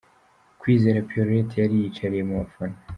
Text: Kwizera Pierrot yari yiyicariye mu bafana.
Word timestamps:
Kwizera 0.59 1.05
Pierrot 1.07 1.49
yari 1.61 1.73
yiyicariye 1.79 2.23
mu 2.29 2.35
bafana. 2.41 2.77